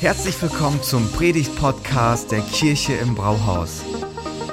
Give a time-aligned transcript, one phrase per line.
[0.00, 3.84] Herzlich willkommen zum Predigt-Podcast der Kirche im Brauhaus.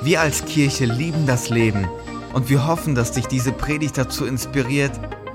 [0.02, 1.88] Wir als Kirche lieben das Leben
[2.34, 4.92] und wir hoffen, dass dich diese Predigt dazu inspiriert,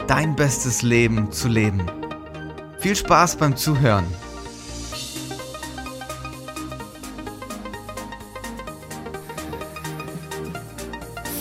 [0.08, 1.90] dein bestes Leben zu leben.
[2.78, 4.04] Viel Spaß beim Zuhören.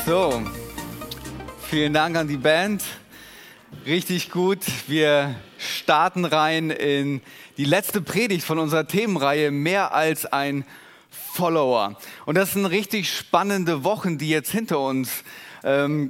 [0.06, 0.42] So,
[1.70, 2.84] vielen Dank an die Band.
[3.86, 4.60] Richtig gut.
[4.88, 7.22] Wir starten rein in
[7.58, 10.66] die letzte Predigt von unserer Themenreihe Mehr als ein
[11.10, 11.98] Follower.
[12.26, 15.24] Und das sind richtig spannende Wochen, die jetzt hinter uns
[15.64, 16.10] ähm,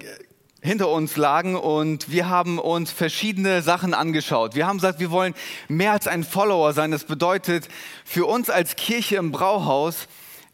[0.62, 4.54] hinter uns lagen und wir haben uns verschiedene Sachen angeschaut.
[4.54, 5.34] Wir haben gesagt, wir wollen
[5.67, 6.91] mehr als ein Follower sein.
[6.91, 7.67] Das bedeutet,
[8.05, 10.08] für uns als Kirche im Brauhaus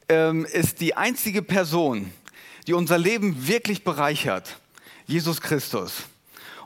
[0.08, 2.14] ähm, ist die einzige Person,
[2.68, 4.60] die unser Leben wirklich bereichert,
[5.08, 6.04] Jesus Christus.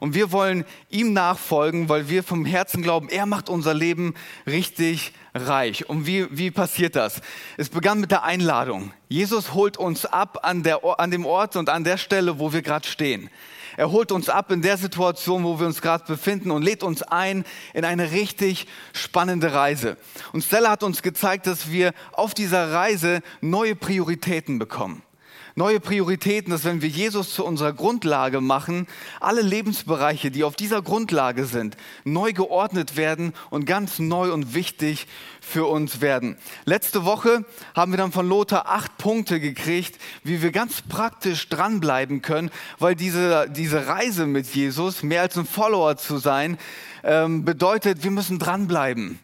[0.01, 4.15] Und wir wollen ihm nachfolgen, weil wir vom Herzen glauben, er macht unser Leben
[4.47, 5.87] richtig reich.
[5.87, 7.21] Und wie, wie passiert das?
[7.55, 8.93] Es begann mit der Einladung.
[9.09, 12.63] Jesus holt uns ab an, der, an dem Ort und an der Stelle, wo wir
[12.63, 13.29] gerade stehen.
[13.77, 17.03] Er holt uns ab in der Situation, wo wir uns gerade befinden und lädt uns
[17.03, 19.97] ein in eine richtig spannende Reise.
[20.33, 25.03] Und Stella hat uns gezeigt, dass wir auf dieser Reise neue Prioritäten bekommen
[25.55, 28.87] neue Prioritäten, dass wenn wir Jesus zu unserer Grundlage machen,
[29.19, 35.07] alle Lebensbereiche, die auf dieser Grundlage sind, neu geordnet werden und ganz neu und wichtig
[35.41, 36.37] für uns werden.
[36.65, 42.21] Letzte Woche haben wir dann von Lothar acht Punkte gekriegt, wie wir ganz praktisch dranbleiben
[42.21, 46.57] können, weil diese, diese Reise mit Jesus, mehr als ein Follower zu sein,
[47.03, 49.19] ähm, bedeutet, wir müssen dranbleiben.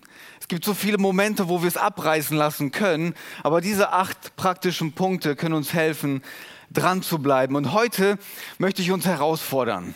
[0.48, 4.94] Es gibt so viele Momente, wo wir es abreißen lassen können, aber diese acht praktischen
[4.94, 6.23] Punkte können uns helfen,
[6.72, 7.58] dran zu bleiben.
[7.58, 8.17] Und heute
[8.58, 9.94] möchte ich uns herausfordern.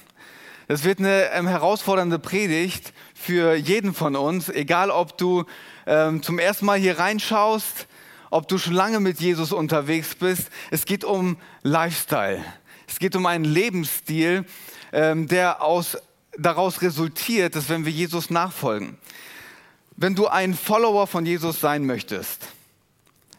[0.67, 5.45] Das wird eine ähm, herausfordernde Predigt für jeden von uns, egal ob du
[5.87, 7.87] ähm, zum ersten Mal hier reinschaust,
[8.29, 10.49] ob du schon lange mit Jesus unterwegs bist.
[10.69, 12.43] Es geht um Lifestyle.
[12.89, 14.43] Es geht um einen Lebensstil,
[14.91, 15.97] ähm, der aus,
[16.37, 18.97] daraus resultiert, dass wenn wir Jesus nachfolgen,
[20.01, 22.47] wenn du ein Follower von Jesus sein möchtest,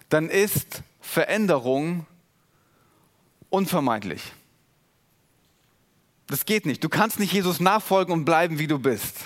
[0.09, 2.07] dann ist Veränderung
[3.51, 4.23] unvermeidlich.
[6.29, 6.85] Das geht nicht.
[6.85, 9.17] Du kannst nicht Jesus nachfolgen und bleiben, wie du bist.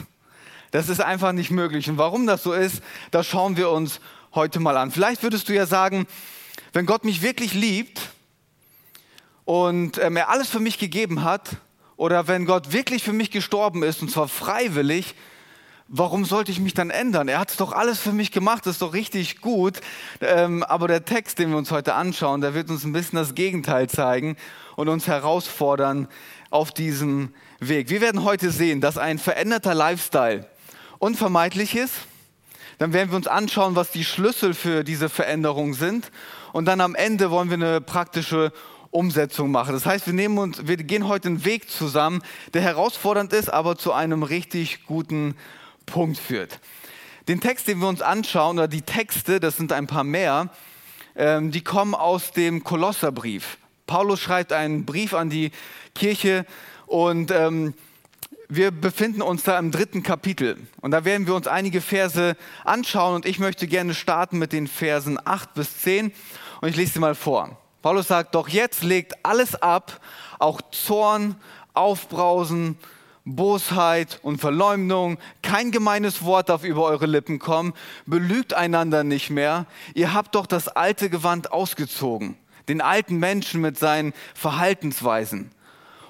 [0.70, 1.91] Das ist einfach nicht möglich.
[1.91, 4.00] Und warum das so ist, das schauen wir uns
[4.34, 4.91] heute mal an.
[4.91, 6.06] Vielleicht würdest du ja sagen,
[6.72, 8.00] wenn Gott mich wirklich liebt
[9.44, 11.56] und ähm, er alles für mich gegeben hat,
[11.97, 15.14] oder wenn Gott wirklich für mich gestorben ist, und zwar freiwillig,
[15.88, 17.28] warum sollte ich mich dann ändern?
[17.28, 19.80] Er hat es doch alles für mich gemacht, das ist doch richtig gut.
[20.20, 23.34] Ähm, aber der Text, den wir uns heute anschauen, der wird uns ein bisschen das
[23.34, 24.36] Gegenteil zeigen
[24.74, 26.08] und uns herausfordern
[26.50, 27.88] auf diesem Weg.
[27.88, 30.47] Wir werden heute sehen, dass ein veränderter Lifestyle
[30.98, 31.94] unvermeidlich ist.
[32.78, 36.10] Dann werden wir uns anschauen, was die Schlüssel für diese Veränderung sind.
[36.53, 38.53] Und dann am Ende wollen wir eine praktische
[38.91, 39.72] Umsetzung machen.
[39.72, 42.22] Das heißt, wir, nehmen uns, wir gehen heute einen Weg zusammen,
[42.54, 45.36] der herausfordernd ist, aber zu einem richtig guten
[45.86, 46.60] Punkt führt.
[47.28, 50.50] Den Text, den wir uns anschauen, oder die Texte, das sind ein paar mehr,
[51.16, 53.58] ähm, die kommen aus dem Kolosserbrief.
[53.86, 55.52] Paulus schreibt einen Brief an die
[55.94, 56.44] Kirche
[56.86, 57.74] und ähm,
[58.48, 60.56] wir befinden uns da im dritten Kapitel.
[60.80, 64.66] Und da werden wir uns einige Verse anschauen und ich möchte gerne starten mit den
[64.68, 66.12] Versen 8 bis 10
[66.60, 67.58] und ich lese sie mal vor.
[67.82, 70.00] Paulus sagt, doch jetzt legt alles ab,
[70.38, 71.36] auch Zorn,
[71.74, 72.78] Aufbrausen,
[73.26, 77.75] Bosheit und Verleumdung, kein gemeines Wort darf über eure Lippen kommen,
[78.06, 79.66] belügt einander nicht mehr.
[79.94, 82.36] Ihr habt doch das alte Gewand ausgezogen,
[82.69, 85.50] den alten Menschen mit seinen Verhaltensweisen.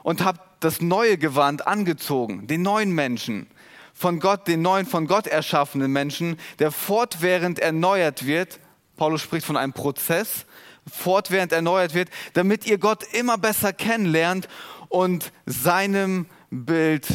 [0.02, 3.46] Und habt das neue Gewand angezogen, den neuen Menschen,
[3.94, 8.60] von Gott, den neuen von Gott erschaffenen Menschen, der fortwährend erneuert wird.
[8.98, 10.44] Paulus spricht von einem Prozess,
[10.86, 14.48] fortwährend erneuert wird, damit ihr Gott immer besser kennenlernt
[14.90, 17.06] und seinem Bild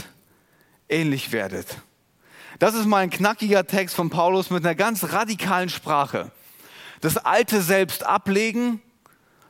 [0.89, 1.77] ähnlich werdet.
[2.59, 6.31] Das ist mal ein knackiger Text von Paulus mit einer ganz radikalen Sprache.
[6.99, 8.81] Das alte Selbst ablegen,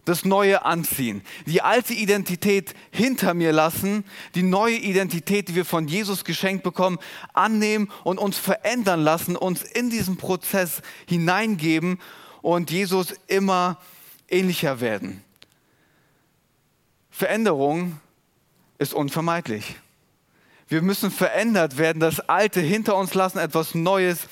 [0.05, 1.21] das Neue anziehen.
[1.45, 4.05] Die alte Identität hinter mir lassen,
[4.35, 7.00] die neue Identität, die wir von Jesus geschenkt bekommen,
[7.33, 12.00] annehmen und uns verändern lassen, uns in diesen Prozess hineingeben
[12.41, 13.79] und Jesus immer
[14.29, 15.23] ähnlicher werden.
[17.09, 18.00] Veränderung
[18.81, 19.75] ist unvermeidlich.
[20.67, 24.27] Wir müssen verändert werden, das Alte hinter uns lassen, etwas Neues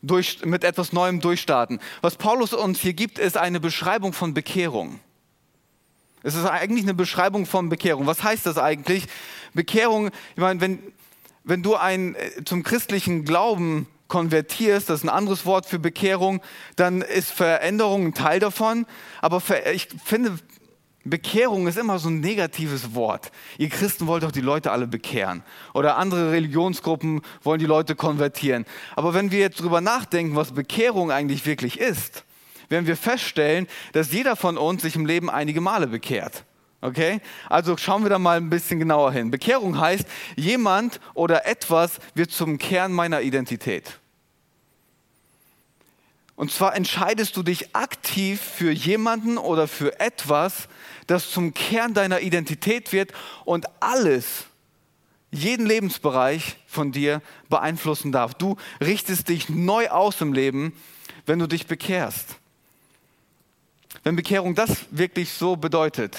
[0.00, 1.78] durch, mit etwas Neuem durchstarten.
[2.00, 4.98] Was Paulus uns hier gibt, ist eine Beschreibung von Bekehrung.
[6.22, 8.06] Es ist eigentlich eine Beschreibung von Bekehrung.
[8.06, 9.04] Was heißt das eigentlich?
[9.52, 10.78] Bekehrung, ich meine, wenn,
[11.44, 16.40] wenn du ein, äh, zum christlichen Glauben konvertierst, das ist ein anderes Wort für Bekehrung,
[16.76, 18.86] dann ist Veränderung ein Teil davon.
[19.20, 19.42] Aber
[19.72, 20.38] ich finde,
[21.04, 23.32] Bekehrung ist immer so ein negatives Wort.
[23.56, 25.42] Ihr Christen wollt doch die Leute alle bekehren.
[25.72, 28.66] Oder andere Religionsgruppen wollen die Leute konvertieren.
[28.96, 32.24] Aber wenn wir jetzt drüber nachdenken, was Bekehrung eigentlich wirklich ist,
[32.68, 36.44] werden wir feststellen, dass jeder von uns sich im Leben einige Male bekehrt.
[36.82, 37.20] Okay?
[37.48, 39.30] Also schauen wir da mal ein bisschen genauer hin.
[39.30, 40.06] Bekehrung heißt,
[40.36, 43.99] jemand oder etwas wird zum Kern meiner Identität.
[46.40, 50.68] Und zwar entscheidest du dich aktiv für jemanden oder für etwas,
[51.06, 53.12] das zum Kern deiner Identität wird
[53.44, 54.46] und alles,
[55.30, 57.20] jeden Lebensbereich von dir
[57.50, 58.32] beeinflussen darf.
[58.32, 60.72] Du richtest dich neu aus im Leben,
[61.26, 62.36] wenn du dich bekehrst.
[64.02, 66.16] Wenn Bekehrung das wirklich so bedeutet,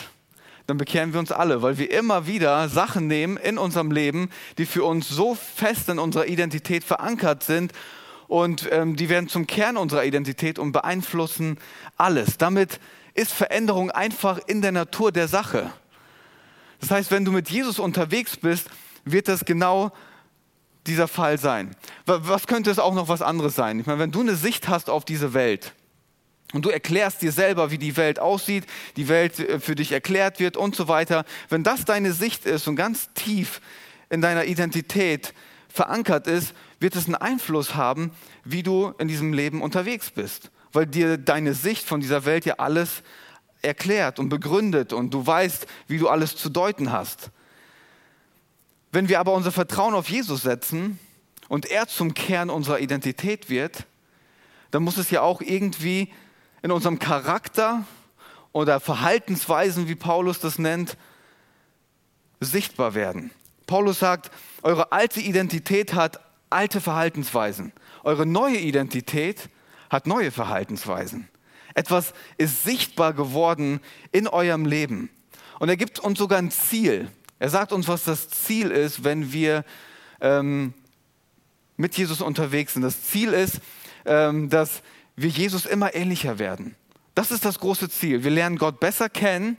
[0.68, 4.30] dann bekehren wir uns alle, weil wir immer wieder Sachen nehmen in unserem Leben,
[4.60, 7.74] die für uns so fest in unserer Identität verankert sind
[8.32, 11.58] und ähm, die werden zum Kern unserer Identität und beeinflussen
[11.98, 12.38] alles.
[12.38, 12.80] Damit
[13.14, 15.70] ist Veränderung einfach in der Natur der Sache.
[16.80, 18.70] Das heißt, wenn du mit Jesus unterwegs bist,
[19.04, 19.92] wird das genau
[20.88, 21.76] dieser Fall sein.
[22.06, 23.82] Was könnte es auch noch was anderes sein?
[23.82, 25.74] Ich meine, wenn du eine Sicht hast auf diese Welt
[26.54, 28.64] und du erklärst dir selber, wie die Welt aussieht,
[28.96, 32.70] die Welt äh, für dich erklärt wird und so weiter, wenn das deine Sicht ist
[32.70, 33.60] und ganz tief
[34.10, 35.34] in deiner Identität
[35.68, 38.12] verankert ist, wird es einen Einfluss haben,
[38.44, 40.50] wie du in diesem Leben unterwegs bist.
[40.74, 43.04] Weil dir deine Sicht von dieser Welt ja alles
[43.62, 47.30] erklärt und begründet und du weißt, wie du alles zu deuten hast.
[48.92, 51.00] Wenn wir aber unser Vertrauen auf Jesus setzen
[51.48, 53.86] und er zum Kern unserer Identität wird,
[54.72, 56.12] dann muss es ja auch irgendwie
[56.64, 57.86] in unserem Charakter
[58.54, 60.98] oder Verhaltensweisen, wie Paulus das nennt,
[62.40, 63.30] sichtbar werden.
[63.68, 64.32] Paulus sagt,
[64.64, 66.20] eure alte Identität hat
[66.52, 67.74] alte Verhaltensweisen.
[68.04, 69.50] Eure neue Identität
[69.90, 71.28] hat neue Verhaltensweisen.
[71.74, 73.80] Etwas ist sichtbar geworden
[74.12, 75.10] in eurem Leben.
[75.60, 77.10] Und er gibt uns sogar ein Ziel.
[77.40, 79.64] Er sagt uns, was das Ziel ist, wenn wir
[80.20, 80.74] ähm,
[81.78, 82.84] mit Jesus unterwegs sind.
[82.84, 83.60] Das Ziel ist,
[84.06, 84.82] ähm, dass
[85.16, 86.76] wir Jesus immer ähnlicher werden.
[87.16, 88.24] Das ist das große Ziel.
[88.24, 89.58] Wir lernen Gott besser kennen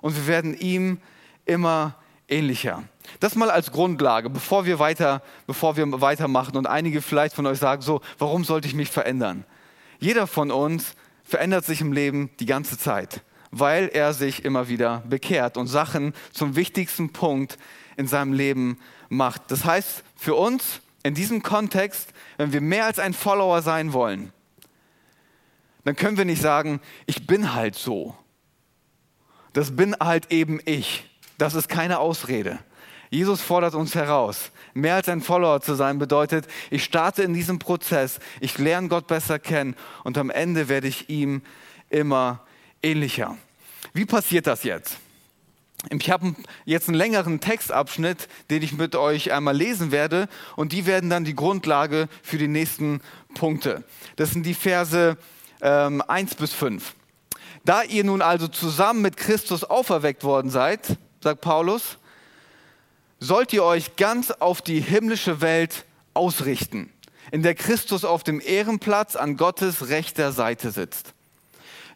[0.00, 1.00] und wir werden ihm
[1.46, 1.96] immer
[2.28, 2.84] ähnlicher.
[3.20, 7.58] Das mal als Grundlage, bevor wir, weiter, bevor wir weitermachen und einige vielleicht von euch
[7.58, 9.44] sagen, so, warum sollte ich mich verändern?
[9.98, 10.94] Jeder von uns
[11.24, 16.14] verändert sich im Leben die ganze Zeit, weil er sich immer wieder bekehrt und Sachen
[16.32, 17.58] zum wichtigsten Punkt
[17.96, 18.78] in seinem Leben
[19.08, 19.50] macht.
[19.50, 24.32] Das heißt, für uns in diesem Kontext, wenn wir mehr als ein Follower sein wollen,
[25.84, 28.16] dann können wir nicht sagen, ich bin halt so.
[29.52, 31.08] Das bin halt eben ich.
[31.38, 32.58] Das ist keine Ausrede.
[33.10, 34.50] Jesus fordert uns heraus.
[34.74, 39.06] Mehr als ein Follower zu sein bedeutet, ich starte in diesem Prozess, ich lerne Gott
[39.06, 41.42] besser kennen und am Ende werde ich ihm
[41.88, 42.44] immer
[42.82, 43.36] ähnlicher.
[43.92, 44.98] Wie passiert das jetzt?
[45.90, 46.34] Ich habe
[46.64, 51.24] jetzt einen längeren Textabschnitt, den ich mit euch einmal lesen werde und die werden dann
[51.24, 53.00] die Grundlage für die nächsten
[53.34, 53.84] Punkte.
[54.16, 55.16] Das sind die Verse
[55.62, 56.94] ähm, 1 bis 5.
[57.64, 61.98] Da ihr nun also zusammen mit Christus auferweckt worden seid, sagt Paulus,
[63.20, 65.84] sollt ihr euch ganz auf die himmlische Welt
[66.14, 66.92] ausrichten,
[67.30, 71.14] in der Christus auf dem Ehrenplatz an Gottes rechter Seite sitzt.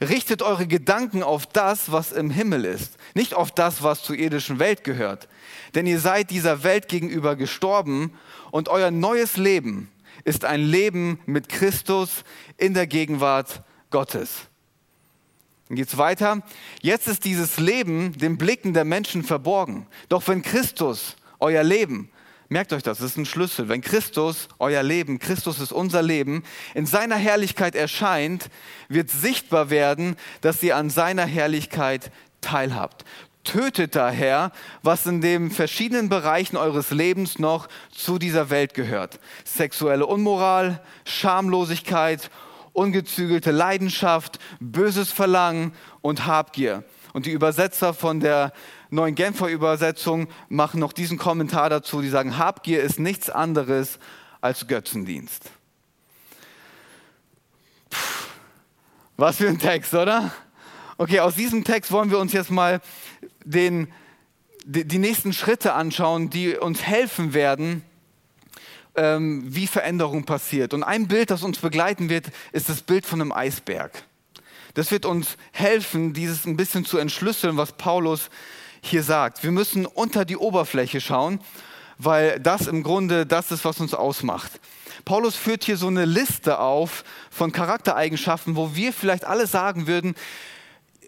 [0.00, 4.59] Richtet eure Gedanken auf das, was im Himmel ist, nicht auf das, was zur irdischen
[4.59, 5.29] Welt gehört.
[5.76, 8.12] Denn ihr seid dieser Welt gegenüber gestorben
[8.50, 9.93] und euer neues Leben
[10.25, 12.25] ist ein Leben mit Christus
[12.57, 14.49] in der Gegenwart Gottes.
[15.73, 16.43] Dann geht es weiter.
[16.83, 19.87] Jetzt ist dieses Leben den Blicken der Menschen verborgen.
[20.11, 22.11] Doch wenn Christus euer Leben,
[22.50, 26.43] merkt euch das, das ist ein Schlüssel, wenn Christus euer Leben, Christus ist unser Leben,
[26.75, 28.50] in seiner Herrlichkeit erscheint,
[28.91, 32.12] wird sichtbar werden, dass ihr an seiner Herrlichkeit
[32.43, 33.07] teilhabt.
[33.43, 34.52] Tötet daher,
[34.83, 39.21] was in den verschiedenen Bereichen eures Lebens noch zu dieser Welt gehört.
[39.47, 42.31] Sexuelle Unmoral, Schamlosigkeit
[42.73, 46.85] ungezügelte Leidenschaft, böses Verlangen und Habgier.
[47.12, 48.52] Und die Übersetzer von der
[48.91, 53.99] neuen Genfer Übersetzung machen noch diesen Kommentar dazu, die sagen, Habgier ist nichts anderes
[54.41, 55.50] als Götzendienst.
[57.91, 57.99] Puh,
[59.17, 60.33] was für ein Text, oder?
[60.97, 62.81] Okay, aus diesem Text wollen wir uns jetzt mal
[63.45, 63.93] den,
[64.64, 67.83] die, die nächsten Schritte anschauen, die uns helfen werden,
[68.96, 70.75] ähm, wie Veränderung passiert.
[70.75, 74.04] Und ein Bild, das uns begleiten wird, ist das Bild von einem Eisberg.
[74.75, 78.30] Das wird uns helfen, dieses ein bisschen zu entschlüsseln, was Paulus
[78.80, 79.42] hier sagt.
[79.42, 81.40] Wir müssen unter die Oberfläche schauen,
[81.99, 84.52] weil das im Grunde das ist, was uns ausmacht.
[85.04, 90.14] Paulus führt hier so eine Liste auf von Charaktereigenschaften, wo wir vielleicht alle sagen würden,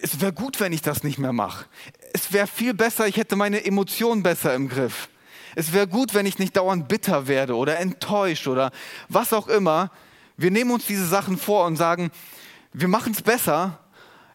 [0.01, 1.67] es wäre gut, wenn ich das nicht mehr mache.
[2.13, 5.09] Es wäre viel besser, ich hätte meine Emotionen besser im Griff.
[5.55, 8.71] Es wäre gut, wenn ich nicht dauernd bitter werde oder enttäuscht oder
[9.09, 9.91] was auch immer.
[10.37, 12.11] Wir nehmen uns diese Sachen vor und sagen,
[12.73, 13.79] wir machen es besser.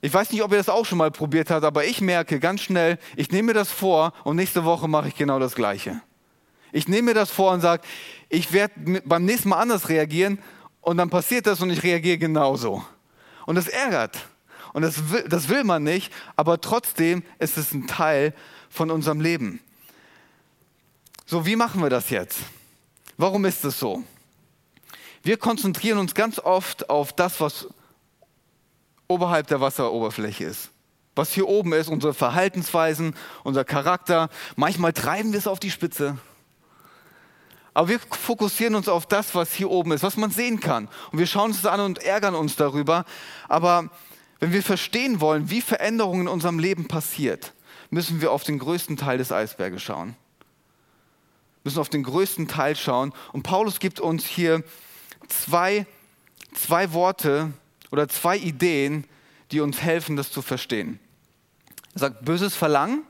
[0.01, 2.61] Ich weiß nicht, ob ihr das auch schon mal probiert habt, aber ich merke ganz
[2.61, 6.01] schnell, ich nehme mir das vor und nächste Woche mache ich genau das Gleiche.
[6.71, 7.83] Ich nehme mir das vor und sage,
[8.29, 10.39] ich werde beim nächsten Mal anders reagieren
[10.81, 12.83] und dann passiert das und ich reagiere genauso.
[13.45, 14.17] Und das ärgert.
[14.71, 18.33] Und das will, das will man nicht, aber trotzdem ist es ein Teil
[18.69, 19.59] von unserem Leben.
[21.29, 22.39] So, wie machen wir das jetzt?
[23.15, 24.03] Warum ist es so?
[25.21, 27.67] Wir konzentrieren uns ganz oft auf das, was
[29.07, 30.71] oberhalb der Wasseroberfläche ist.
[31.13, 34.29] Was hier oben ist, unsere Verhaltensweisen, unser Charakter.
[34.55, 36.17] Manchmal treiben wir es auf die Spitze.
[37.75, 40.89] Aber wir fokussieren uns auf das, was hier oben ist, was man sehen kann.
[41.11, 43.05] Und wir schauen uns das an und ärgern uns darüber.
[43.47, 43.91] Aber
[44.39, 47.53] wenn wir verstehen wollen, wie Veränderungen in unserem Leben passiert,
[47.91, 50.15] müssen wir auf den größten Teil des Eisberges schauen.
[51.63, 53.13] Müssen auf den größten Teil schauen.
[53.33, 54.63] Und Paulus gibt uns hier
[55.27, 55.85] zwei,
[56.53, 57.53] zwei Worte
[57.91, 59.05] oder zwei Ideen,
[59.51, 60.99] die uns helfen, das zu verstehen.
[61.93, 63.03] Er sagt böses Verlangen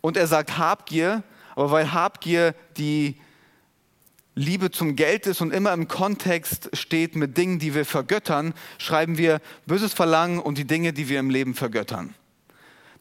[0.00, 1.22] und er sagt Habgier,
[1.54, 3.20] aber weil Habgier die
[4.34, 9.18] Liebe zum Geld ist und immer im Kontext steht mit Dingen, die wir vergöttern, schreiben
[9.18, 12.14] wir böses Verlangen und die Dinge, die wir im Leben vergöttern.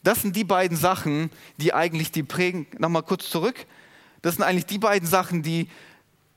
[0.04, 2.68] Das sind die beiden Sachen, die eigentlich die prägen.
[2.78, 3.66] Nochmal kurz zurück.
[4.22, 5.70] Das sind eigentlich die beiden Sachen, die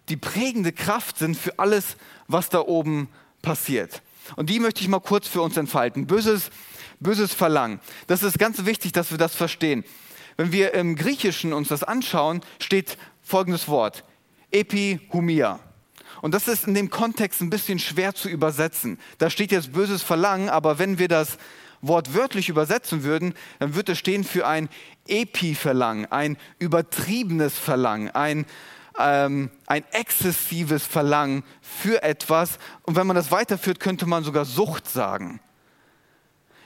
[0.08, 1.96] die prägende Kraft sind für alles,
[2.26, 3.08] was da oben
[3.40, 4.02] passiert.
[4.36, 6.06] Und die möchte ich mal kurz für uns entfalten.
[6.06, 6.50] Böses,
[7.00, 7.80] böses Verlangen.
[8.06, 9.84] Das ist ganz wichtig, dass wir das verstehen.
[10.36, 14.04] Wenn wir im Griechischen uns das anschauen, steht folgendes Wort.
[14.50, 15.60] Epihumia.
[16.20, 18.98] Und das ist in dem Kontext ein bisschen schwer zu übersetzen.
[19.18, 21.36] Da steht jetzt böses Verlangen, aber wenn wir das
[21.82, 24.68] wortwörtlich übersetzen würden, dann würde es stehen für ein
[25.06, 28.46] Epi-Verlangen, ein übertriebenes Verlangen, ein,
[28.98, 32.58] ähm, ein exzessives Verlangen für etwas.
[32.82, 35.40] Und wenn man das weiterführt, könnte man sogar Sucht sagen.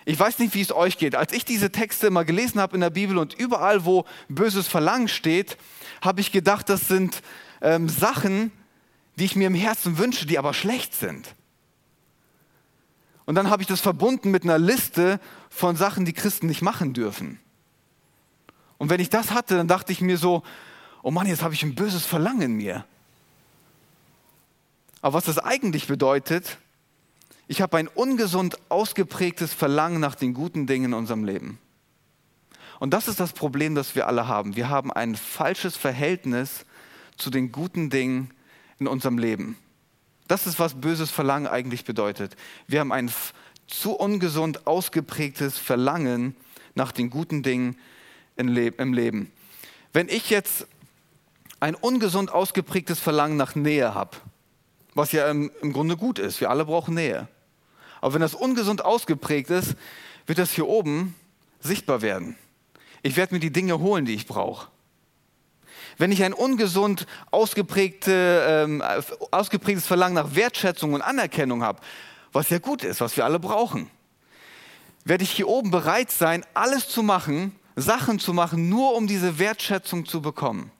[0.05, 1.17] Ich weiß nicht, wie es euch geht.
[1.17, 5.09] Als ich diese Texte mal gelesen habe in der Bibel und überall, wo böses Verlangen
[5.09, 5.57] steht,
[6.01, 7.23] habe ich gedacht, das sind
[7.61, 8.53] ähm, Sachen,
[9.17, 11.35] die ich mir im Herzen wünsche, die aber schlecht sind.
[13.26, 16.95] Und dann habe ich das verbunden mit einer Liste von Sachen, die Christen nicht machen
[16.95, 17.40] dürfen.
[18.78, 20.42] Und wenn ich das hatte, dann dachte ich mir so,
[21.02, 22.85] oh Mann, jetzt habe ich ein böses Verlangen in mir.
[25.02, 26.59] Aber was das eigentlich bedeutet,
[27.49, 31.59] ich habe ein ungesund ausgeprägtes Verlangen nach den guten Dingen in unserem Leben.
[32.78, 34.56] Und das ist das Problem, das wir alle haben.
[34.56, 36.66] Wir haben ein falsches Verhältnis
[37.16, 38.30] zu den guten Dingen
[38.78, 39.56] in unserem Leben.
[40.28, 42.37] Das ist, was böses Verlangen eigentlich bedeutet.
[42.66, 43.11] Wir haben ein
[43.66, 46.37] zu ungesund ausgeprägtes Verlangen
[46.75, 47.78] nach den guten Dingen
[48.37, 49.33] im Leben.
[49.92, 50.66] Wenn ich jetzt
[51.61, 54.16] ein ungesund ausgeprägtes Verlangen nach Nähe habe,
[54.95, 57.28] was ja im, im Grunde gut ist, wir alle brauchen Nähe.
[58.00, 59.75] Aber wenn das ungesund ausgeprägt ist,
[60.26, 61.14] wird das hier oben
[61.61, 62.37] sichtbar werden.
[63.02, 64.68] Ich werde mir die Dinge holen, die ich brauche.
[65.99, 68.83] Wenn ich ein ungesund ausgeprägte, ähm,
[69.31, 71.81] ausgeprägtes Verlangen nach Wertschätzung und Anerkennung habe,
[72.33, 73.91] was ja gut ist, was wir alle brauchen,
[75.05, 79.38] werde ich hier oben bereit sein, alles zu machen, Sachen zu machen, nur um diese
[79.38, 80.71] Wertschätzung zu bekommen.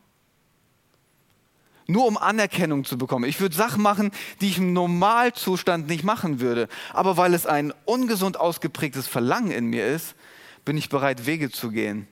[1.87, 3.27] Nur um Anerkennung zu bekommen.
[3.27, 6.69] Ich würde Sachen machen, die ich im Normalzustand nicht machen würde.
[6.93, 10.17] Aber weil es ein ungesund ausgeprägtes Verlangen in mir ist,
[10.65, 12.09] bin ich bereit, Wege zu gehen,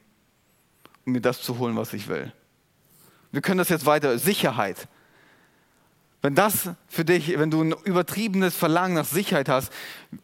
[1.05, 2.33] um mir das zu holen, was ich will.
[3.35, 4.17] Wir können das jetzt weiter.
[4.17, 4.87] Sicherheit.
[6.23, 9.73] Wenn das für dich, wenn du ein übertriebenes Verlangen nach Sicherheit hast,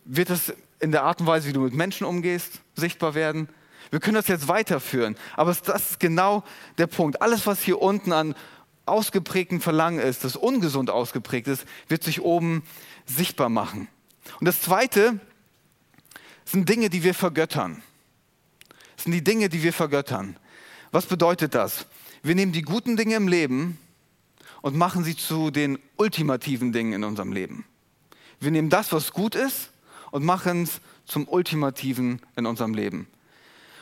[0.05, 3.49] wird das in der Art und Weise, wie du mit Menschen umgehst, sichtbar werden.
[3.91, 5.17] Wir können das jetzt weiterführen.
[5.35, 6.45] Aber das ist genau
[6.79, 7.21] der Punkt.
[7.21, 8.37] Alles, was hier unten an
[8.87, 12.63] ausgeprägten Verlangen ist, das ungesund ausgeprägt ist, wird sich oben
[13.07, 13.89] sichtbar machen.
[14.39, 15.19] Und das Zweite
[16.45, 17.83] sind Dinge, die wir vergöttern.
[18.95, 20.37] Das sind die Dinge, die wir vergöttern.
[20.93, 21.87] Was bedeutet das?
[22.23, 23.79] Wir nehmen die guten Dinge im Leben
[24.63, 27.65] und machen sie zu den ultimativen Dingen in unserem Leben.
[28.41, 29.71] Wir nehmen das, was gut ist,
[30.11, 33.07] und machen es zum Ultimativen in unserem Leben.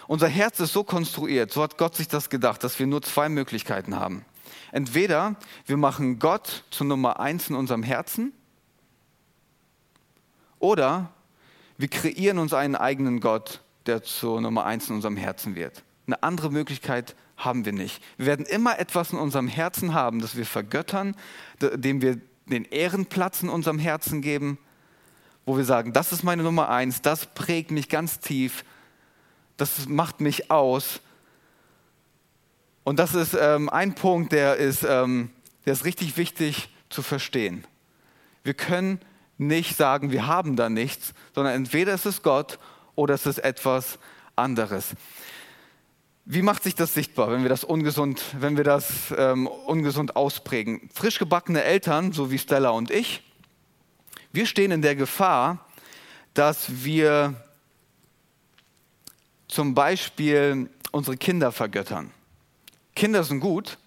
[0.06, 3.28] Unser Herz ist so konstruiert, so hat Gott sich das gedacht, dass wir nur zwei
[3.28, 4.24] Möglichkeiten haben.
[4.72, 8.32] Entweder wir machen Gott zur Nummer eins in unserem Herzen
[10.58, 11.12] oder
[11.76, 15.82] wir kreieren uns einen eigenen Gott, der zur Nummer eins in unserem Herzen wird.
[16.06, 18.02] Eine andere Möglichkeit haben wir nicht.
[18.16, 21.16] Wir werden immer etwas in unserem Herzen haben, das wir vergöttern,
[21.60, 24.58] dem wir den Ehrenplatz in unserem Herzen geben,
[25.46, 28.64] wo wir sagen, das ist meine Nummer eins, das prägt mich ganz tief,
[29.56, 31.00] das macht mich aus.
[32.84, 35.30] Und das ist ähm, ein Punkt, der ist, ähm,
[35.64, 37.64] der ist richtig wichtig zu verstehen.
[38.42, 39.00] Wir können
[39.36, 42.58] nicht sagen, wir haben da nichts, sondern entweder ist es Gott
[42.94, 43.98] oder es ist etwas
[44.36, 44.94] anderes.
[46.30, 50.90] Wie macht sich das sichtbar, wenn wir das ungesund, wenn wir das ähm, ungesund ausprägen?
[50.92, 53.22] Frisch gebackene Eltern, so wie Stella und ich,
[54.30, 55.64] wir stehen in der Gefahr,
[56.34, 57.34] dass wir
[59.48, 62.10] zum Beispiel unsere Kinder vergöttern.
[62.94, 63.78] Kinder sind gut,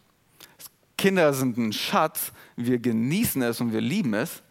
[0.97, 4.41] Kinder sind ein Schatz, wir genießen es und wir lieben es.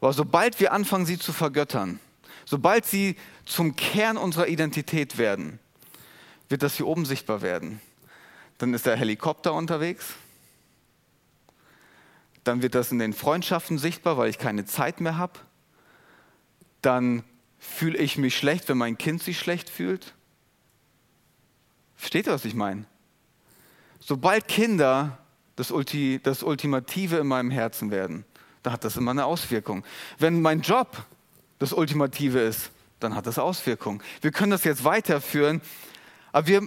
[0.00, 2.00] Aber sobald wir anfangen, sie zu vergöttern,
[2.44, 3.14] sobald sie
[3.44, 5.60] zum Kern unserer Identität werden,
[6.48, 7.80] wird das hier oben sichtbar werden.
[8.58, 10.14] Dann ist der Helikopter unterwegs.
[12.44, 15.38] Dann wird das in den Freundschaften sichtbar, weil ich keine Zeit mehr habe.
[16.82, 17.22] Dann
[17.58, 20.14] fühle ich mich schlecht, wenn mein Kind sich schlecht fühlt.
[21.96, 22.84] Versteht ihr, was ich meine?
[24.00, 25.18] Sobald Kinder
[25.56, 28.24] das, Ulti, das Ultimative in meinem Herzen werden,
[28.62, 29.84] dann hat das immer eine Auswirkung.
[30.18, 31.04] Wenn mein Job
[31.58, 34.02] das Ultimative ist, dann hat das Auswirkungen.
[34.20, 35.60] Wir können das jetzt weiterführen,
[36.32, 36.62] aber wir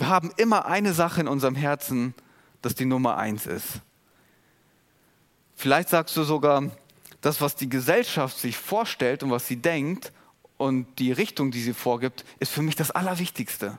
[0.00, 2.14] haben immer eine Sache in unserem Herzen,
[2.60, 3.80] das die Nummer eins ist.
[5.54, 6.70] Vielleicht sagst du sogar,
[7.20, 10.12] das, was die Gesellschaft sich vorstellt und was sie denkt
[10.56, 13.78] und die Richtung, die sie vorgibt, ist für mich das Allerwichtigste.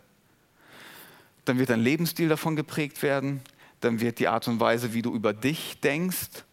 [1.46, 3.42] Dann wird dein Lebensstil davon geprägt werden,
[3.82, 6.46] dann wird die Art und Weise, wie du über dich denkst,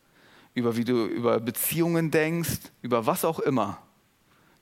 [0.54, 3.78] über wie du über Beziehungen denkst, über was auch immer,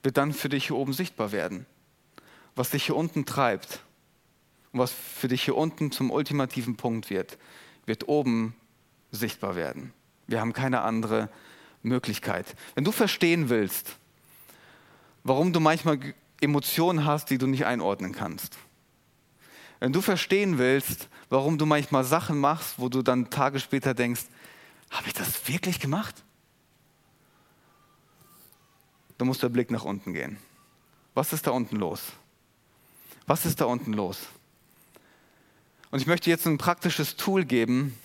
[0.03, 1.65] wird dann für dich hier oben sichtbar werden.
[2.55, 3.81] Was dich hier unten treibt
[4.73, 7.39] und was für dich hier unten zum ultimativen Punkt wird,
[7.87, 8.55] wird oben
[9.11, 9.93] sichtbar werden.
[10.27, 11.31] Wir haben keine andere
[11.83, 12.55] Möglichkeit.
[12.75, 13.97] Wenn du verstehen willst,
[15.25, 15.99] warum du manchmal
[16.41, 18.59] Emotionen hast, die du nicht einordnen kannst,
[19.81, 24.25] wenn du verstehen willst, warum du manchmal Sachen machst, wo du dann Tage später denkst,
[24.91, 26.25] habe ich das wirklich gemacht?
[29.19, 30.39] Da muss der Blick nach unten gehen.
[31.15, 32.01] Was ist da unten los?
[33.27, 34.29] Was ist da unten los?
[35.91, 37.99] Und ich möchte jetzt ein praktisches Tool geben,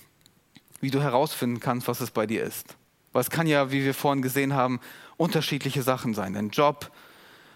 [0.79, 2.75] wie du herausfinden kannst, was es bei dir ist.
[3.11, 4.79] Weil es kann ja, wie wir vorhin gesehen haben,
[5.17, 6.33] unterschiedliche Sachen sein.
[6.33, 6.91] Dein Job,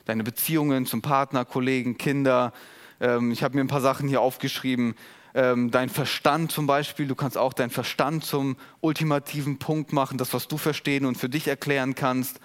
[0.05, 2.53] deine Beziehungen zum Partner, Kollegen, Kinder.
[2.99, 4.95] Ähm, ich habe mir ein paar Sachen hier aufgeschrieben.
[5.33, 10.33] Ähm, dein Verstand zum Beispiel, du kannst auch deinen Verstand zum ultimativen Punkt machen, das,
[10.33, 12.39] was du verstehen und für dich erklären kannst.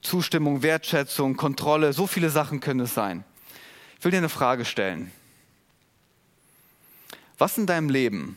[0.00, 3.24] Zustimmung, Wertschätzung, Kontrolle, so viele Sachen können es sein.
[3.98, 5.10] Ich will dir eine Frage stellen.
[7.38, 8.36] Was in deinem Leben,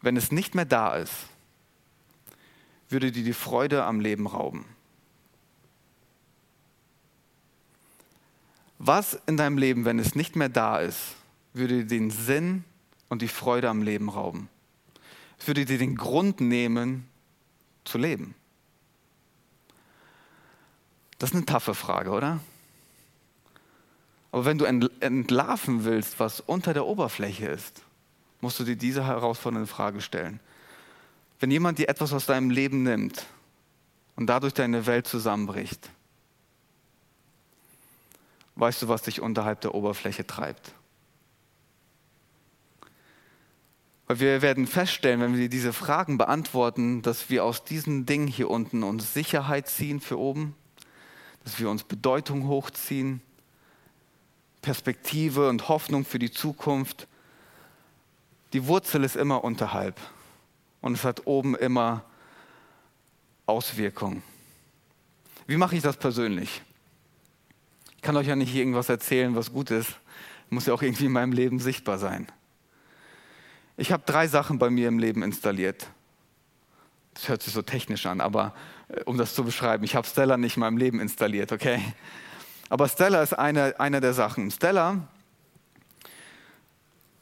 [0.00, 1.12] wenn es nicht mehr da ist,
[2.88, 4.64] würde dir die Freude am Leben rauben?
[8.78, 11.16] Was in deinem Leben, wenn es nicht mehr da ist,
[11.52, 12.64] würde dir den Sinn
[13.08, 14.48] und die Freude am Leben rauben?
[15.38, 17.08] Es würde dir den Grund nehmen,
[17.84, 18.34] zu leben.
[21.18, 22.40] Das ist eine taffe Frage, oder?
[24.30, 27.82] Aber wenn du entlarven willst, was unter der Oberfläche ist,
[28.40, 30.40] musst du dir diese herausfordernde Frage stellen.
[31.40, 33.26] Wenn jemand dir etwas aus deinem Leben nimmt
[34.16, 35.88] und dadurch deine Welt zusammenbricht,
[38.56, 40.72] weißt du, was dich unterhalb der Oberfläche treibt?
[44.08, 48.50] Weil wir werden feststellen, wenn wir diese Fragen beantworten, dass wir aus diesen Dingen hier
[48.50, 50.54] unten uns Sicherheit ziehen für oben,
[51.44, 53.20] dass wir uns Bedeutung hochziehen,
[54.68, 57.06] Perspektive und Hoffnung für die Zukunft.
[58.52, 59.98] Die Wurzel ist immer unterhalb
[60.82, 62.04] und es hat oben immer
[63.46, 64.22] Auswirkungen.
[65.46, 66.60] Wie mache ich das persönlich?
[67.96, 69.88] Ich kann euch ja nicht irgendwas erzählen, was gut ist.
[70.50, 72.30] Muss ja auch irgendwie in meinem Leben sichtbar sein.
[73.78, 75.86] Ich habe drei Sachen bei mir im Leben installiert.
[77.14, 78.54] Das hört sich so technisch an, aber
[78.88, 81.80] äh, um das zu beschreiben, ich habe Stella nicht in meinem Leben installiert, okay?
[82.68, 84.50] Aber Stella ist eine, eine der Sachen.
[84.50, 85.08] Stella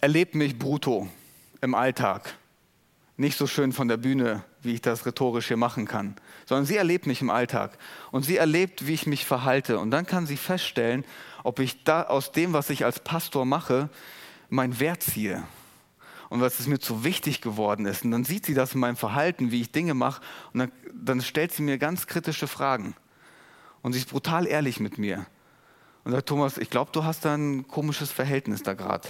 [0.00, 1.08] erlebt mich brutto
[1.60, 2.34] im Alltag.
[3.16, 6.76] Nicht so schön von der Bühne, wie ich das rhetorisch hier machen kann, sondern sie
[6.76, 7.78] erlebt mich im Alltag
[8.10, 9.78] und sie erlebt, wie ich mich verhalte.
[9.78, 11.04] Und dann kann sie feststellen,
[11.42, 13.88] ob ich da aus dem, was ich als Pastor mache,
[14.50, 15.42] meinen Wert ziehe
[16.28, 18.04] und was es mir zu wichtig geworden ist.
[18.04, 20.20] Und dann sieht sie das in meinem Verhalten, wie ich Dinge mache
[20.52, 22.94] und dann, dann stellt sie mir ganz kritische Fragen.
[23.80, 25.26] Und sie ist brutal ehrlich mit mir.
[26.06, 29.08] Und sagt, Thomas, ich glaube, du hast da ein komisches Verhältnis da gerade.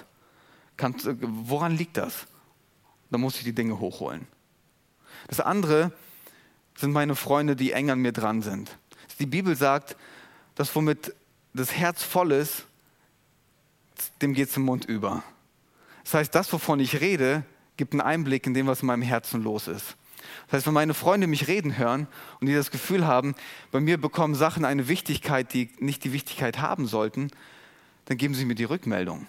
[1.21, 2.27] Woran liegt das?
[3.11, 4.27] Dann muss ich die Dinge hochholen.
[5.29, 5.93] Das andere
[6.75, 8.79] sind meine Freunde, die eng an mir dran sind.
[9.19, 9.95] Die Bibel sagt,
[10.55, 11.15] dass womit
[11.53, 12.65] das Herz voll ist,
[14.23, 15.23] dem geht es im Mund über.
[16.05, 17.45] Das heißt, das, wovon ich rede,
[17.77, 19.97] gibt einen Einblick in dem, was in meinem Herzen los ist.
[20.47, 22.07] Das heißt, wenn meine Freunde mich reden hören
[22.41, 23.35] und die das Gefühl haben,
[23.73, 27.31] bei mir bekommen Sachen eine Wichtigkeit, die nicht die Wichtigkeit haben sollten,
[28.07, 29.27] dann geben sie mir die Rückmeldung.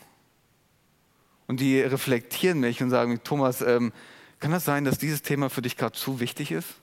[1.47, 3.93] Und die reflektieren mich und sagen, Thomas, ähm,
[4.39, 6.75] kann das sein, dass dieses Thema für dich gerade zu wichtig ist?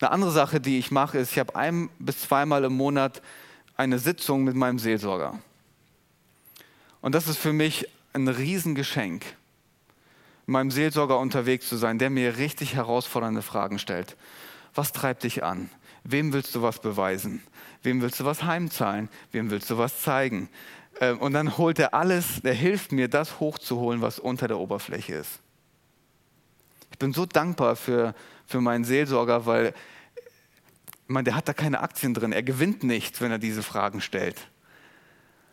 [0.00, 3.22] Eine andere Sache, die ich mache, ist, ich habe ein bis zweimal im Monat
[3.76, 5.38] eine Sitzung mit meinem Seelsorger.
[7.00, 9.24] Und das ist für mich ein Riesengeschenk,
[10.46, 14.16] meinem Seelsorger unterwegs zu sein, der mir richtig herausfordernde Fragen stellt.
[14.74, 15.70] Was treibt dich an?
[16.04, 17.42] Wem willst du was beweisen?
[17.82, 19.08] Wem willst du was heimzahlen?
[19.32, 20.48] Wem willst du was zeigen?
[21.00, 25.14] Ähm, und dann holt er alles, der hilft mir, das hochzuholen, was unter der Oberfläche
[25.14, 25.40] ist.
[26.92, 28.14] Ich bin so dankbar für,
[28.46, 29.74] für meinen Seelsorger, weil
[31.08, 32.32] meine, der hat da keine Aktien drin.
[32.32, 34.48] Er gewinnt nichts, wenn er diese Fragen stellt.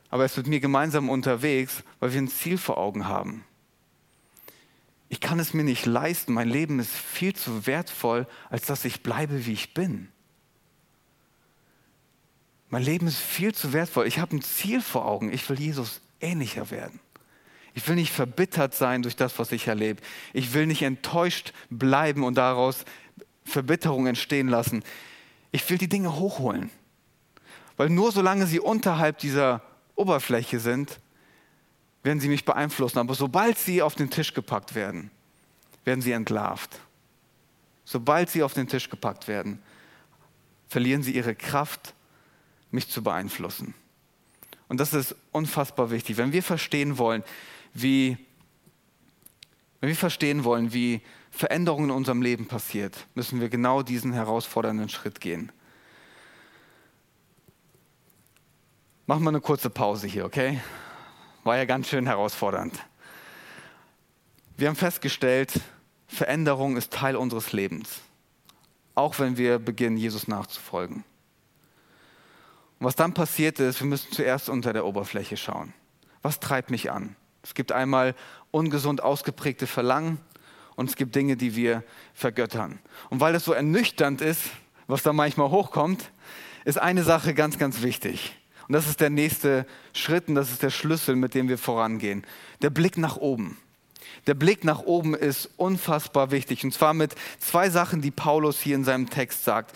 [0.10, 3.44] Aber er ist mit mir gemeinsam unterwegs, weil wir ein Ziel vor Augen haben.
[5.14, 6.34] Ich kann es mir nicht leisten.
[6.34, 10.08] Mein Leben ist viel zu wertvoll, als dass ich bleibe, wie ich bin.
[12.70, 14.08] Mein Leben ist viel zu wertvoll.
[14.08, 15.32] Ich habe ein Ziel vor Augen.
[15.32, 17.00] Ich will Jesus ähnlicher werden.
[17.76, 20.02] Ich will nicht verbittert sein durch das, was ich erlebe.
[20.34, 22.84] Ich will nicht enttäuscht bleiben und daraus
[23.46, 24.84] Verbitterung entstehen lassen.
[25.52, 26.72] Ich will die Dinge hochholen.
[27.78, 29.62] Weil nur solange sie unterhalb dieser
[29.94, 31.00] Oberfläche sind,
[32.04, 33.00] werden sie mich beeinflussen.
[33.00, 35.10] Aber sobald sie auf den Tisch gepackt werden,
[35.86, 36.80] werden sie entlarvt.
[37.86, 39.62] Sobald sie auf den Tisch gepackt werden,
[40.68, 41.94] verlieren sie ihre Kraft
[42.72, 43.74] mich zu beeinflussen.
[44.68, 46.18] Und das ist unfassbar wichtig.
[46.18, 47.24] Wenn wir verstehen wollen,
[47.74, 48.18] wie,
[49.80, 54.90] wenn wir verstehen wollen, wie Veränderung in unserem Leben passiert, müssen wir genau diesen herausfordernden
[54.90, 55.52] Schritt gehen.
[59.06, 60.62] Machen wir eine kurze Pause hier, okay?
[61.44, 62.74] War ja ganz schön herausfordernd.
[64.56, 65.60] Wir haben festgestellt,
[66.08, 68.00] Veränderung ist Teil unseres Lebens,
[68.96, 71.04] auch wenn wir beginnen, Jesus nachzufolgen.
[72.80, 75.74] Und was dann passiert ist, wir müssen zuerst unter der Oberfläche schauen.
[76.22, 77.16] Was treibt mich an?
[77.42, 78.16] Es gibt einmal
[78.52, 80.20] ungesund ausgeprägte Verlangen
[80.76, 82.80] und es gibt Dinge, die wir vergöttern.
[83.10, 84.44] Und weil es so ernüchternd ist,
[84.88, 86.10] was da manchmal hochkommt,
[86.64, 88.38] ist eine Sache ganz, ganz wichtig.
[88.68, 92.26] Und das ist der nächste Schritt und das ist der Schlüssel, mit dem wir vorangehen.
[92.62, 93.58] Der Blick nach oben.
[94.28, 96.64] Der Blick nach oben ist unfassbar wichtig.
[96.64, 99.76] Und zwar mit zwei Sachen, die Paulus hier in seinem Text sagt.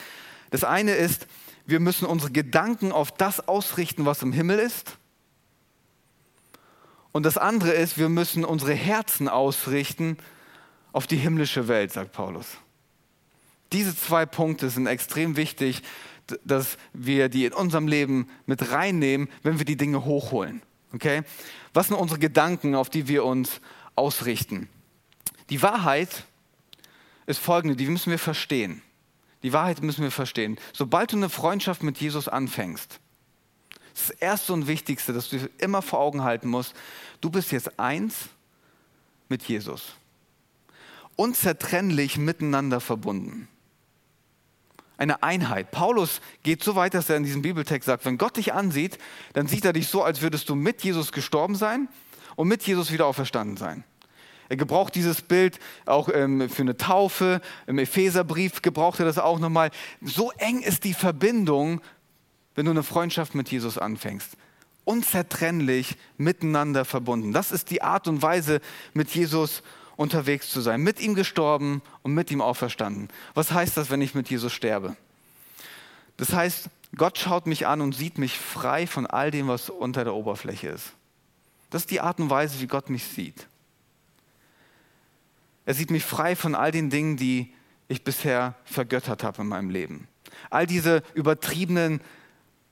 [0.51, 1.27] Das eine ist,
[1.65, 4.97] wir müssen unsere Gedanken auf das ausrichten, was im Himmel ist.
[7.11, 10.17] Und das andere ist, wir müssen unsere Herzen ausrichten
[10.93, 12.45] auf die himmlische Welt, sagt Paulus.
[13.73, 15.81] Diese zwei Punkte sind extrem wichtig,
[16.43, 20.61] dass wir die in unserem Leben mit reinnehmen, wenn wir die Dinge hochholen.
[20.93, 21.23] Okay?
[21.73, 23.61] Was sind unsere Gedanken, auf die wir uns
[23.95, 24.69] ausrichten?
[25.49, 26.25] Die Wahrheit
[27.25, 28.81] ist folgende, die müssen wir verstehen.
[29.43, 30.57] Die Wahrheit müssen wir verstehen.
[30.73, 32.99] Sobald du eine Freundschaft mit Jesus anfängst,
[33.93, 36.75] das Erste und Wichtigste, das du immer vor Augen halten musst,
[37.21, 38.29] du bist jetzt eins
[39.29, 39.95] mit Jesus.
[41.15, 43.47] Unzertrennlich miteinander verbunden.
[44.97, 45.71] Eine Einheit.
[45.71, 48.97] Paulus geht so weit, dass er in diesem Bibeltext sagt, wenn Gott dich ansieht,
[49.33, 51.87] dann sieht er dich so, als würdest du mit Jesus gestorben sein
[52.35, 53.83] und mit Jesus wieder auferstanden sein.
[54.49, 57.41] Er gebraucht dieses Bild auch ähm, für eine Taufe.
[57.65, 59.71] Im Epheserbrief gebraucht er das auch nochmal.
[60.01, 61.81] So eng ist die Verbindung,
[62.55, 64.37] wenn du eine Freundschaft mit Jesus anfängst.
[64.85, 67.33] Unzertrennlich miteinander verbunden.
[67.33, 68.61] Das ist die Art und Weise,
[68.93, 69.63] mit Jesus
[69.97, 70.81] unterwegs zu sein.
[70.81, 73.09] Mit ihm gestorben und mit ihm auferstanden.
[73.33, 74.95] Was heißt das, wenn ich mit Jesus sterbe?
[76.15, 80.03] Das heißt, Gott schaut mich an und sieht mich frei von all dem, was unter
[80.03, 80.93] der Oberfläche ist.
[81.69, 83.47] Das ist die Art und Weise, wie Gott mich sieht.
[85.65, 87.53] Er sieht mich frei von all den Dingen, die
[87.89, 90.07] ich bisher vergöttert habe in meinem Leben.
[90.49, 91.99] All diese übertriebenen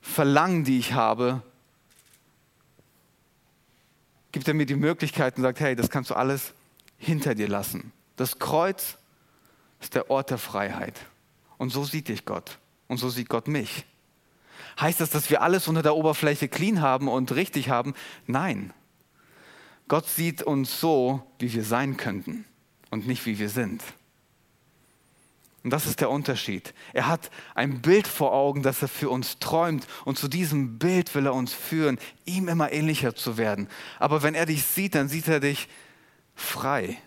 [0.02, 1.42] Verlangen, die ich habe,
[4.32, 6.54] gibt er mir die Möglichkeit und sagt, hey, das kannst du alles
[6.98, 7.92] hinter dir lassen.
[8.16, 8.98] Das Kreuz
[9.82, 11.00] ist der Ort der Freiheit.
[11.58, 12.60] Und so sieht dich Gott.
[12.88, 13.86] Und so sieht Gott mich.
[14.80, 17.94] Heißt das, dass wir alles unter der Oberfläche clean haben und richtig haben?
[18.28, 18.74] Nein.
[19.88, 22.46] Gott sieht uns so, wie wir sein könnten
[22.90, 23.84] und nicht wie wir sind.
[25.64, 26.76] Und das ist der Unterschied.
[26.94, 29.88] Er hat ein Bild vor Augen, das er für uns träumt.
[30.06, 33.68] Und zu diesem Bild will er uns führen, ihm immer ähnlicher zu werden.
[33.98, 35.68] Aber wenn er dich sieht, dann sieht er dich
[36.36, 36.98] frei.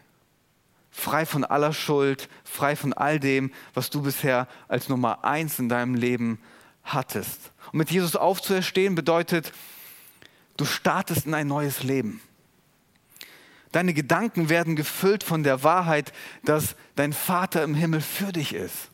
[0.91, 5.69] Frei von aller Schuld, frei von all dem, was du bisher als Nummer eins in
[5.69, 6.41] deinem Leben
[6.83, 7.53] hattest.
[7.73, 9.53] Und mit Jesus aufzuerstehen bedeutet,
[10.57, 12.21] du startest in ein neues Leben.
[13.73, 16.12] Deine Gedanken werden gefüllt von der Wahrheit,
[16.45, 18.88] dass dein Vater im Himmel für dich ist.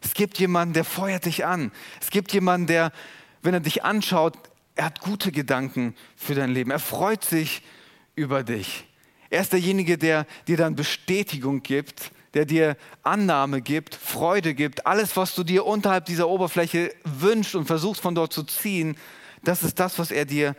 [0.00, 1.72] Es gibt jemanden, der feuert dich an.
[2.00, 2.92] Es gibt jemanden, der,
[3.42, 4.38] wenn er dich anschaut,
[4.76, 6.70] er hat gute Gedanken für dein Leben.
[6.70, 7.62] Er freut sich
[8.16, 8.86] über dich.
[9.30, 14.86] Er ist derjenige, der dir dann Bestätigung gibt, der dir Annahme gibt, Freude gibt.
[14.86, 18.96] Alles, was du dir unterhalb dieser Oberfläche wünschst und versuchst von dort zu ziehen,
[19.42, 20.56] das ist das, was er dir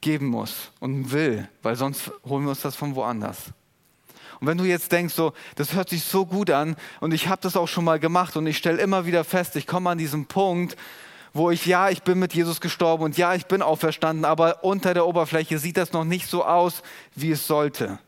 [0.00, 3.52] geben muss und will, weil sonst holen wir uns das von woanders.
[4.40, 7.42] Und wenn du jetzt denkst, so, das hört sich so gut an und ich habe
[7.42, 10.26] das auch schon mal gemacht und ich stelle immer wieder fest, ich komme an diesen
[10.26, 10.76] Punkt,
[11.32, 14.94] wo ich, ja, ich bin mit Jesus gestorben und ja, ich bin auferstanden, aber unter
[14.94, 16.82] der Oberfläche sieht das noch nicht so aus,
[17.14, 17.98] wie es sollte.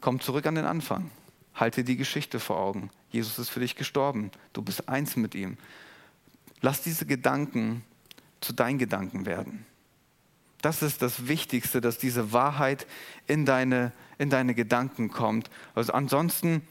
[0.00, 1.10] Komm zurück an den Anfang.
[1.54, 2.90] Halte die Geschichte vor Augen.
[3.10, 4.30] Jesus ist für dich gestorben.
[4.52, 5.58] Du bist eins mit ihm.
[6.60, 7.84] Lass diese Gedanken
[8.40, 9.66] zu deinen Gedanken werden.
[10.62, 12.86] Das ist das Wichtigste, dass diese Wahrheit
[13.26, 15.50] in deine, in deine Gedanken kommt.
[15.74, 16.62] Also ansonsten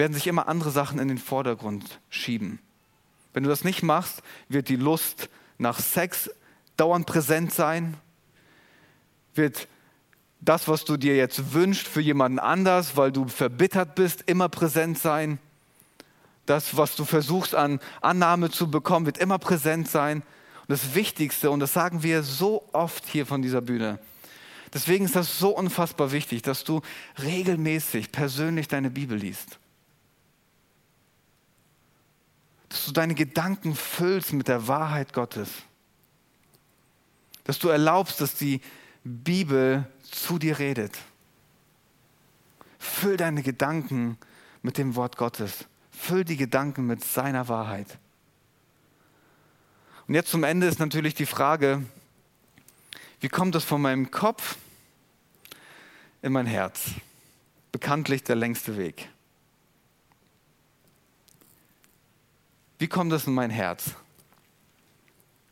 [0.00, 2.58] werden sich immer andere Sachen in den Vordergrund schieben.
[3.34, 6.30] Wenn du das nicht machst, wird die Lust nach Sex
[6.78, 7.98] dauernd präsent sein,
[9.34, 9.68] wird
[10.40, 14.98] das, was du dir jetzt wünschst für jemanden anders, weil du verbittert bist, immer präsent
[14.98, 15.38] sein.
[16.46, 20.22] Das, was du versuchst an Annahme zu bekommen, wird immer präsent sein
[20.66, 23.98] das Wichtigste, und das sagen wir so oft hier von dieser Bühne,
[24.72, 26.80] deswegen ist das so unfassbar wichtig, dass du
[27.22, 29.58] regelmäßig persönlich deine Bibel liest.
[32.68, 35.48] Dass du deine Gedanken füllst mit der Wahrheit Gottes.
[37.44, 38.60] Dass du erlaubst, dass die
[39.04, 40.98] Bibel zu dir redet.
[42.78, 44.18] Füll deine Gedanken
[44.62, 45.66] mit dem Wort Gottes.
[45.92, 47.98] Füll die Gedanken mit seiner Wahrheit.
[50.08, 51.84] Und jetzt zum Ende ist natürlich die Frage,
[53.20, 54.56] wie kommt das von meinem Kopf
[56.22, 56.90] in mein Herz?
[57.70, 59.08] Bekanntlich der längste Weg.
[62.80, 63.90] Wie kommt das in mein Herz?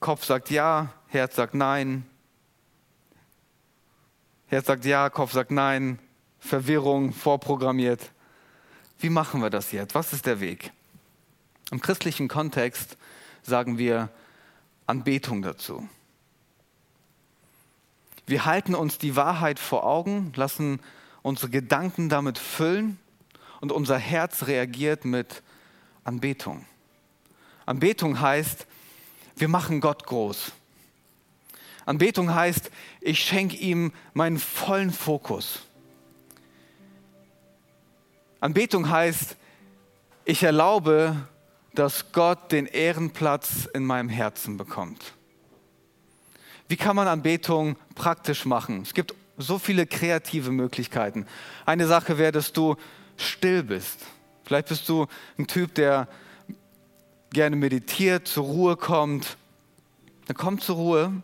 [0.01, 2.07] Kopf sagt ja, Herz sagt nein.
[4.47, 5.99] Herz sagt ja, Kopf sagt nein.
[6.39, 8.13] Verwirrung, vorprogrammiert.
[8.99, 9.95] Wie machen wir das jetzt?
[9.95, 10.73] Was ist der Weg?
[11.71, 12.97] Im christlichen Kontext
[13.43, 14.09] sagen wir,
[14.87, 15.87] Anbetung dazu.
[18.27, 20.81] Wir halten uns die Wahrheit vor Augen, lassen
[21.21, 22.99] unsere Gedanken damit füllen
[23.61, 25.43] und unser Herz reagiert mit
[26.05, 26.65] Anbetung.
[27.69, 28.67] Anbetung heißt,
[29.37, 30.53] wir machen Gott groß.
[31.85, 32.71] Anbetung heißt,
[33.03, 35.61] ich schenke ihm meinen vollen Fokus.
[38.41, 39.37] Anbetung heißt,
[40.25, 41.15] ich erlaube,
[41.75, 45.13] dass Gott den Ehrenplatz in meinem Herzen bekommt.
[46.69, 48.81] Wie kann man Anbetung praktisch machen?
[48.81, 51.27] Es gibt so viele kreative Möglichkeiten.
[51.67, 52.77] Eine Sache wäre, dass du
[53.19, 54.07] still bist.
[54.45, 56.09] Vielleicht bist du ein Typ, der
[57.31, 59.37] gerne meditiert, zur Ruhe kommt.
[60.27, 61.23] Dann komm zur Ruhe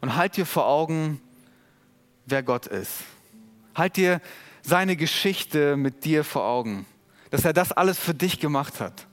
[0.00, 1.20] und halt dir vor Augen,
[2.26, 2.92] wer Gott ist.
[3.74, 4.20] Halt dir
[4.62, 6.86] seine Geschichte mit dir vor Augen
[7.30, 9.06] dass er das alles für dich gemacht hat.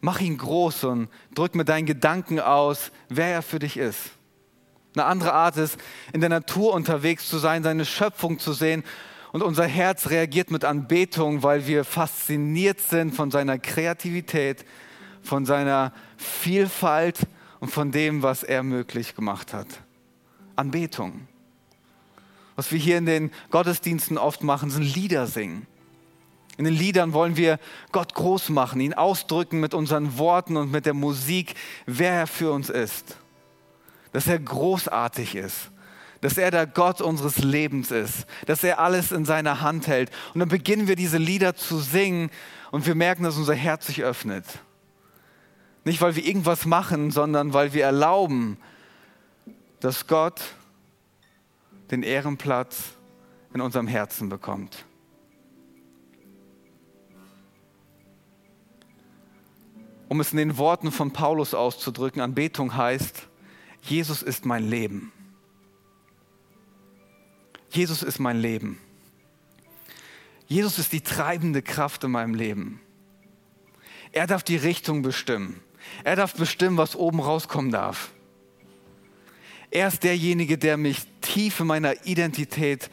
[0.00, 4.10] Mach ihn groß und drück mit deinen Gedanken aus, wer er für dich ist.
[4.94, 5.78] Eine andere Art ist,
[6.12, 8.84] in der Natur unterwegs zu sein, seine Schöpfung zu sehen
[9.36, 14.64] und unser Herz reagiert mit Anbetung, weil wir fasziniert sind von seiner Kreativität,
[15.20, 17.18] von seiner Vielfalt
[17.60, 19.66] und von dem, was er möglich gemacht hat.
[20.56, 21.28] Anbetung.
[22.54, 25.66] Was wir hier in den Gottesdiensten oft machen, sind Lieder singen.
[26.56, 27.58] In den Liedern wollen wir
[27.92, 32.52] Gott groß machen, ihn ausdrücken mit unseren Worten und mit der Musik, wer er für
[32.52, 33.18] uns ist.
[34.12, 35.70] Dass er großartig ist.
[36.20, 38.26] Dass er der Gott unseres Lebens ist.
[38.46, 40.10] Dass er alles in seiner Hand hält.
[40.34, 42.30] Und dann beginnen wir diese Lieder zu singen
[42.70, 44.44] und wir merken, dass unser Herz sich öffnet.
[45.84, 48.58] Nicht, weil wir irgendwas machen, sondern weil wir erlauben,
[49.80, 50.40] dass Gott
[51.90, 52.96] den Ehrenplatz
[53.54, 54.84] in unserem Herzen bekommt.
[60.08, 63.28] Um es in den Worten von Paulus auszudrücken, Anbetung heißt,
[63.82, 65.12] Jesus ist mein Leben.
[67.76, 68.78] Jesus ist mein Leben.
[70.48, 72.80] Jesus ist die treibende Kraft in meinem Leben.
[74.12, 75.60] Er darf die Richtung bestimmen.
[76.04, 78.10] Er darf bestimmen, was oben rauskommen darf.
[79.70, 82.90] Er ist derjenige, der mich tief in meiner Identität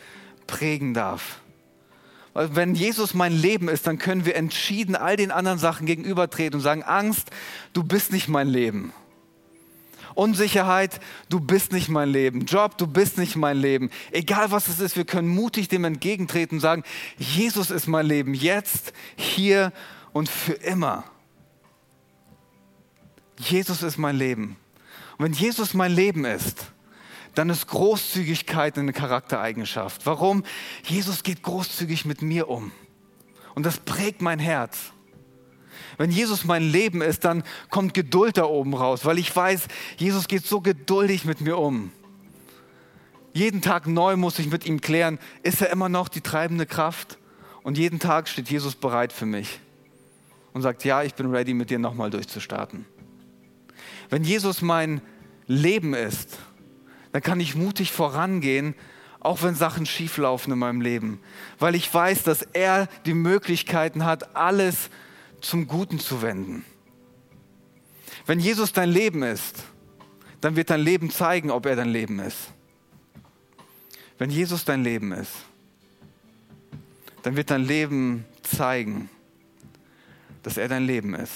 [0.47, 1.39] prägen darf.
[2.33, 6.55] Weil wenn Jesus mein Leben ist, dann können wir entschieden all den anderen Sachen gegenübertreten
[6.55, 7.29] und sagen, Angst,
[7.73, 8.91] du bist nicht mein Leben.
[10.15, 10.99] Unsicherheit,
[11.29, 12.45] du bist nicht mein Leben.
[12.45, 13.89] Job, du bist nicht mein Leben.
[14.11, 16.83] Egal was es ist, wir können mutig dem entgegentreten und sagen,
[17.17, 19.73] Jesus ist mein Leben, jetzt, hier
[20.11, 21.03] und für immer.
[23.37, 24.55] Jesus ist mein Leben.
[25.17, 26.71] Und wenn Jesus mein Leben ist,
[27.35, 30.05] dann ist Großzügigkeit eine Charaktereigenschaft.
[30.05, 30.43] Warum?
[30.83, 32.71] Jesus geht großzügig mit mir um.
[33.55, 34.92] Und das prägt mein Herz.
[35.97, 40.27] Wenn Jesus mein Leben ist, dann kommt Geduld da oben raus, weil ich weiß, Jesus
[40.27, 41.91] geht so geduldig mit mir um.
[43.33, 47.17] Jeden Tag neu muss ich mit ihm klären, ist er immer noch die treibende Kraft?
[47.63, 49.59] Und jeden Tag steht Jesus bereit für mich
[50.53, 52.85] und sagt, ja, ich bin ready, mit dir nochmal durchzustarten.
[54.09, 55.01] Wenn Jesus mein
[55.47, 56.37] Leben ist,
[57.11, 58.75] dann kann ich mutig vorangehen,
[59.19, 61.19] auch wenn Sachen schieflaufen in meinem Leben,
[61.57, 64.89] weil ich weiß, dass er die Möglichkeiten hat, alles
[65.43, 66.65] zum Guten zu wenden.
[68.25, 69.63] Wenn Jesus dein Leben ist,
[70.41, 72.51] dann wird dein Leben zeigen, ob er dein Leben ist.
[74.17, 75.31] Wenn Jesus dein Leben ist,
[77.23, 79.09] dann wird dein Leben zeigen,
[80.43, 81.33] dass er dein Leben ist.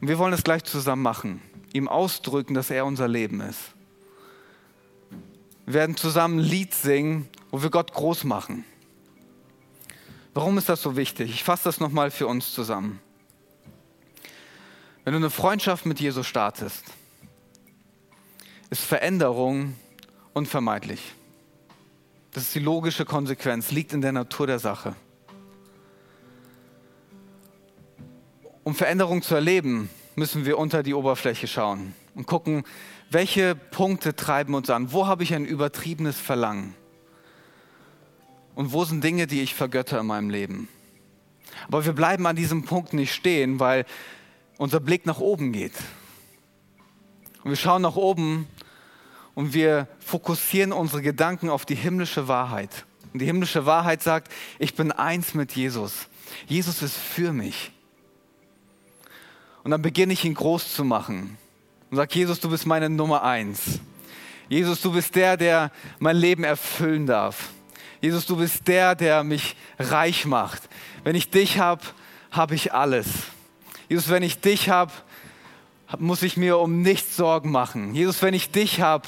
[0.00, 3.60] Und wir wollen es gleich zusammen machen, ihm ausdrücken, dass er unser Leben ist.
[5.64, 8.64] Wir werden zusammen ein Lied singen, wo wir Gott groß machen.
[10.34, 11.30] Warum ist das so wichtig?
[11.30, 13.00] Ich fasse das nochmal für uns zusammen.
[15.04, 16.84] Wenn du eine Freundschaft mit Jesus startest,
[18.70, 19.74] ist Veränderung
[20.32, 21.02] unvermeidlich.
[22.30, 24.96] Das ist die logische Konsequenz, liegt in der Natur der Sache.
[28.64, 32.62] Um Veränderung zu erleben, müssen wir unter die Oberfläche schauen und gucken,
[33.10, 34.92] welche Punkte treiben uns an.
[34.92, 36.74] Wo habe ich ein übertriebenes Verlangen?
[38.54, 40.68] Und wo sind Dinge, die ich vergötter in meinem Leben?
[41.68, 43.86] Aber wir bleiben an diesem Punkt nicht stehen, weil
[44.58, 45.74] unser Blick nach oben geht.
[47.42, 48.46] Und wir schauen nach oben
[49.34, 52.84] und wir fokussieren unsere Gedanken auf die himmlische Wahrheit.
[53.12, 56.08] Und die himmlische Wahrheit sagt, ich bin eins mit Jesus.
[56.46, 57.72] Jesus ist für mich.
[59.64, 61.36] Und dann beginne ich ihn groß zu machen
[61.90, 63.80] und sage, Jesus, du bist meine Nummer eins.
[64.48, 67.50] Jesus, du bist der, der mein Leben erfüllen darf.
[68.02, 70.62] Jesus, du bist der, der mich reich macht.
[71.04, 71.82] Wenn ich dich habe,
[72.32, 73.06] habe ich alles.
[73.88, 74.90] Jesus, wenn ich dich habe,
[75.98, 77.94] muss ich mir um nichts Sorgen machen.
[77.94, 79.06] Jesus, wenn ich dich habe,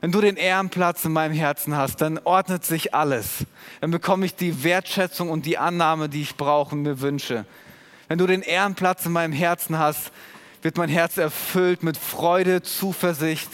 [0.00, 3.46] wenn du den Ehrenplatz in meinem Herzen hast, dann ordnet sich alles.
[3.80, 7.44] Dann bekomme ich die Wertschätzung und die Annahme, die ich brauche und mir wünsche.
[8.06, 10.12] Wenn du den Ehrenplatz in meinem Herzen hast,
[10.62, 13.50] wird mein Herz erfüllt mit Freude, Zuversicht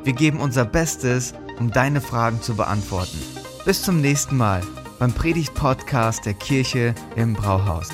[0.04, 3.18] Wir geben unser Bestes, um deine Fragen zu beantworten.
[3.64, 4.62] Bis zum nächsten Mal
[4.98, 7.88] beim Predigt-Podcast der Kirche im Brauhaus.